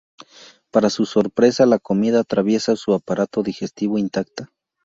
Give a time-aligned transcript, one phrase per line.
[0.71, 4.51] Para su sorpresa, la comida atraviesa su aparato digestivo intacta.